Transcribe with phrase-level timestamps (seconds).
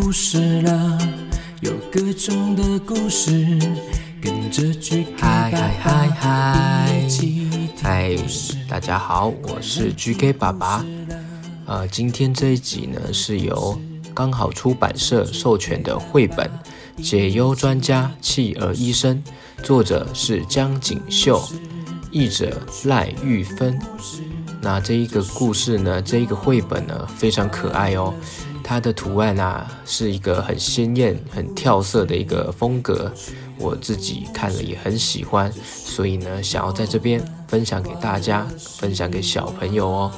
[0.00, 0.96] 故事了，
[1.60, 3.58] 有各种的故事，
[4.22, 6.08] 跟着 GK 爸爸嗨，
[7.82, 8.16] 嗨，
[8.68, 10.86] 大家好，我是 GK 爸爸。
[11.66, 13.76] 呃，今天这一集呢，是由
[14.14, 16.48] 刚好出版社授权的绘本
[17.02, 19.20] 《解忧专家企鹅医生》，
[19.64, 21.42] 作者是江锦绣，
[22.12, 23.76] 译者赖玉芬。
[24.60, 28.14] 那这一个故事呢，这一个绘本呢，非常可爱哦。
[28.68, 33.10] 它的图案啊，是一个很鲜艳、很跳色的一个风格，
[33.58, 37.18] 我自己看了也很喜欢，所以呢，想要在这边
[37.48, 40.12] 分享给大家，分享给小朋友哦。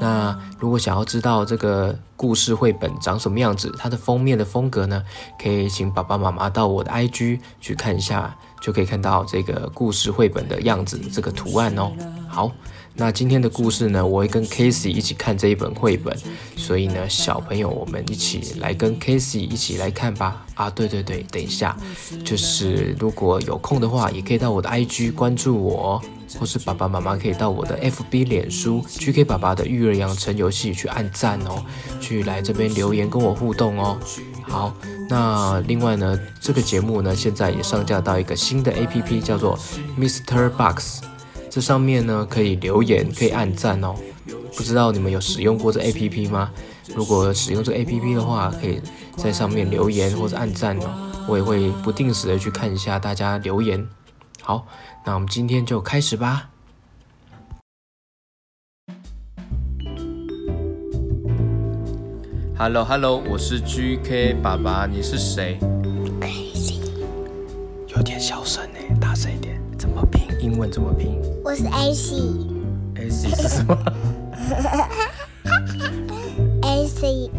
[0.00, 5.04] 那如果想要知道这个故事绘本长什么样子，它的封面的风格呢，
[5.38, 11.92] 可以请爸爸妈妈到我的 IG 去看一下，就可以看到这个故事绘本的样子，这个图案哦。
[12.26, 12.50] 好。
[12.96, 16.16] 那今天的故事呢，我会跟 Casey 一起看这一本绘本，
[16.56, 20.46] 所以呢，小朋友我们一起来跟 Casey 一起来看吧。
[20.54, 21.76] 啊，对对对，等一下，
[22.24, 26.00] 就是如果有空的话，也可以到我的 IG 关注我，
[26.38, 31.64] 或是爸爸妈妈可以到我的 FB 脸书 GK 爸爸的育儿养成游戏去按赞哦，
[32.00, 33.98] 去来这边留言跟我互动哦。
[34.42, 34.72] 好，
[35.08, 39.58] 那另外呢，这个节目呢，现在也上架到一个新的 APP，叫做
[39.98, 40.48] Mr.
[40.50, 41.00] Box。
[41.54, 43.94] 这上面呢，可以留言，可以按赞哦。
[44.56, 46.50] 不知道你们有使用过这 APP 吗？
[46.96, 48.80] 如果使用这 APP 的话，可以
[49.16, 51.12] 在上面留言或者按赞哦。
[51.28, 53.86] 我也会不定时的去看一下大家留言。
[54.42, 54.66] 好，
[55.06, 56.50] 那我们今天就开始吧。
[62.58, 65.60] Hello Hello，我是 GK 爸爸，你是谁
[67.96, 68.73] 有点小声？
[70.44, 71.18] 英文怎么拼？
[71.42, 72.16] 我是 AC。
[72.96, 73.74] AC 是什么？
[76.60, 77.30] AC。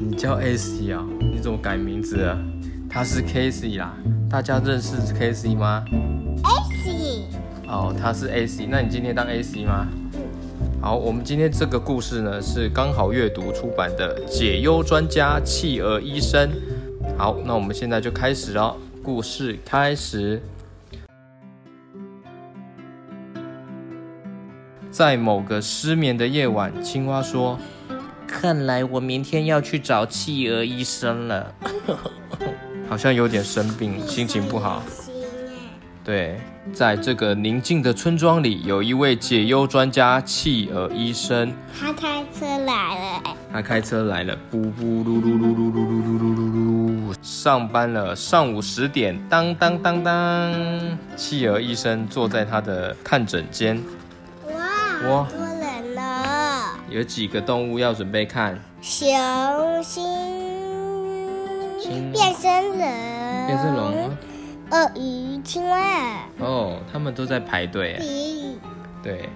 [0.00, 1.06] 你叫 AC 啊？
[1.20, 2.36] 你怎么改名字了？
[2.90, 3.94] 他是 Casey 啦，
[4.28, 5.84] 大家认识 Casey 吗
[6.42, 7.22] ？AC。
[7.68, 9.86] 哦，他是 AC，那你今天当 AC 吗？
[10.14, 10.20] 嗯。
[10.80, 16.50] 好，我们今天这个故事呢，是刚好阅读出版的《解忧专家企鹅医生》。
[17.16, 18.74] 好，那我们现在就开始了，
[19.08, 20.38] 故事开始。
[24.90, 27.58] 在某个失眠的夜晚，青蛙说
[28.28, 31.54] ：“看来我明天要去找企鹅医生了，
[32.86, 34.82] 好像有点生病，心情不好。”
[36.04, 36.38] 对，
[36.72, 41.52] 在这个宁静的村庄里，有一位解忧专家——企鹅医生。
[41.78, 43.22] 他开车来了。
[43.52, 48.14] 他开车来了，布布噜噜噜噜噜噜噜噜噜噜，上班了。
[48.14, 50.54] 上午十点，当当当当，
[51.16, 53.82] 企鹅医生坐在他的看诊间。
[54.46, 56.76] 哇，多人了！
[56.90, 58.56] 有几个动物要准备看？
[58.80, 59.08] 熊、
[59.82, 60.00] 猩、
[62.12, 64.10] 变身人、变身龙、
[64.70, 65.78] 鳄鱼、青蛙。
[66.38, 67.98] 哦，他们都在排队。
[69.02, 69.28] 对，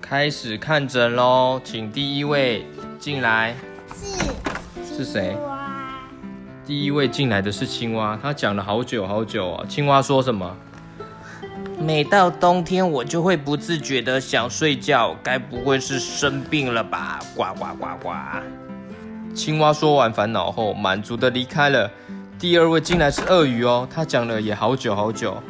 [0.00, 2.66] 开始看诊喽，请第一位
[2.98, 3.54] 进来。
[3.94, 5.36] 是，是谁？
[6.66, 9.66] 第一位进来的是青蛙，他讲了好久好久哦。
[9.68, 10.56] 青蛙说什么？
[11.80, 17.20] 每到冬天，我就会不自觉的想睡觉，该不会是生病了吧？
[17.36, 18.10] 呱呱呱呱！
[19.34, 21.88] 青蛙说完烦恼后，满足的离开了。
[22.38, 25.42] 第二位进来是鳄鱼哦，他讲了也好久好久。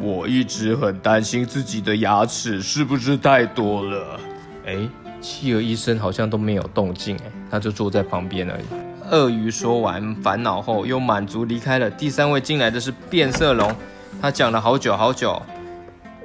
[0.00, 4.18] 我一直很担心自己的牙齿是不是太多了。
[4.66, 4.88] 哎，
[5.20, 8.64] 企鹅医生好像都没有动静，哎，他就坐在旁边而已。
[9.10, 11.90] 鳄鱼说完烦恼后，又满足离开了。
[11.90, 13.70] 第三位进来的是变色龙，
[14.18, 15.40] 他讲了好久好久。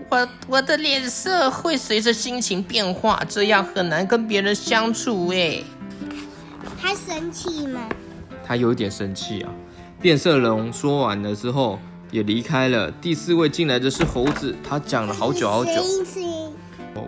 [0.09, 5.61] 我我的脸色会随着心情变化，这样很难跟别人相处哎。
[6.81, 7.81] 他生气吗？
[8.45, 9.51] 他有一点生气啊。
[9.99, 11.79] 变色龙说完了之后
[12.11, 12.91] 也离开了。
[12.91, 15.71] 第四位进来的是猴子，他讲了好久好久。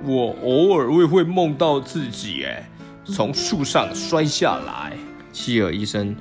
[0.06, 2.68] 我偶尔会会梦到自己哎，
[3.06, 4.94] 从树上摔下来。
[5.32, 6.16] 希尔医生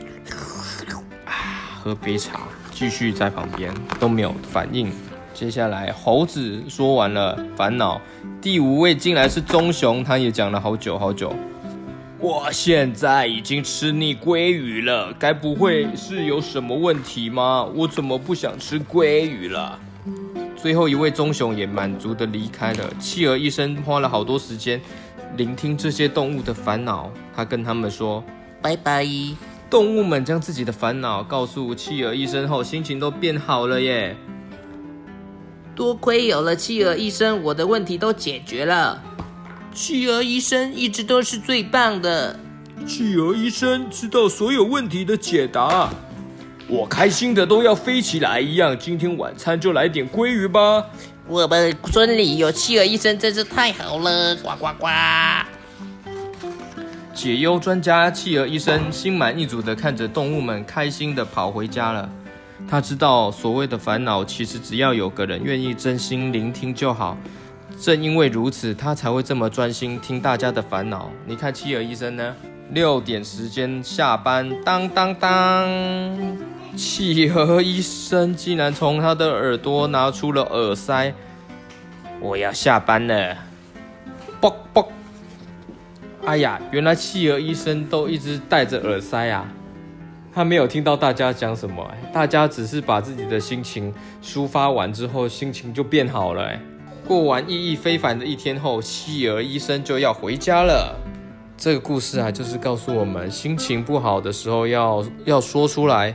[1.25, 1.33] 啊，
[1.83, 2.41] 喝杯茶，
[2.71, 4.93] 继续在旁边都没有反应。
[5.33, 8.01] 接下来，猴子说完了烦恼。
[8.43, 11.35] 第五位进来是棕熊，他也讲了好久好久。
[12.21, 17.65] 我现在已经吃腻鲑鱼了，该不会是有什么问题吗？
[17.77, 19.79] 我怎么不想吃鲑鱼了？
[20.57, 22.91] 最后一位棕熊也满足的离开了。
[22.99, 24.81] 企鹅医生花了好多时间
[25.37, 28.25] 聆听这些动物的烦恼，他跟他们说
[28.61, 29.07] 拜拜。
[29.71, 34.17] 动物们将自己的烦恼告诉企鹅医生后，心情都变好了耶。
[35.77, 39.01] 多亏有了企鹅医生，我的问题都解决了。
[39.75, 42.39] 企鹅医生一直都是最棒的。
[42.87, 45.91] 企鹅医生知道所有问题的解答，
[46.67, 48.77] 我开心的都要飞起来一样。
[48.79, 50.85] 今天晚餐就来点鲑鱼吧。
[51.27, 54.35] 我们村里有企鹅医生，真是太好了！
[54.37, 54.89] 呱呱呱！
[57.15, 62.09] 解忧专家企鹅医生心满意足的看着动物们开心的跑回家了。
[62.69, 67.17] 他知道所谓的烦恼，其实只要有个人愿意真心聆听就好。
[67.81, 71.11] 正因为如此，他才会这么专心听大家的烦恼。
[71.25, 72.35] 你看企鹅医生呢？
[72.71, 75.69] 六点时间下班，当当当。
[76.77, 81.15] 企鹅医生竟然从他的耳朵拿出了耳塞，
[82.21, 83.37] 我要下班了。
[84.41, 84.89] 啵啵！
[86.25, 89.47] 哎呀，原来企鹅医生都一直戴着耳塞啊，
[90.35, 96.53] 他没有听到大家讲什么，大家只是把自己的心情抒发完之后，心情就变好了。
[97.07, 100.95] 过完意义非凡的一天后，企鹅医生就要回家了。
[101.57, 106.15] 这个故事啊，就是告诉我们，心情不好的时候要要说出来。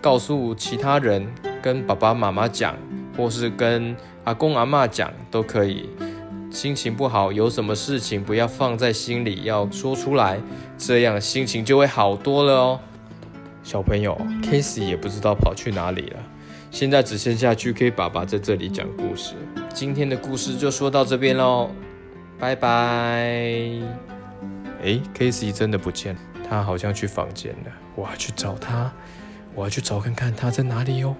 [0.00, 1.26] 告诉其他人，
[1.62, 2.76] 跟爸爸妈妈讲，
[3.16, 5.88] 或是跟阿公阿嬷讲都可以。
[6.50, 10.38] 心情不好，有什么事情不要放在心里，要说出来，
[10.76, 12.80] 这样心情就会好多了哦。
[13.62, 16.18] 小朋友，Casey 也不知道跑去哪里了，
[16.74, 19.36] 现在只剩下 GK 爸爸在这里讲故事。
[19.72, 21.70] 今天的故事就说到这边喽，
[22.36, 22.68] 拜拜。
[24.82, 28.92] 哎，Casey 真的不见了，他好像去房间了，我要去找他。
[29.54, 31.14] 我要去找看看他在哪里哟。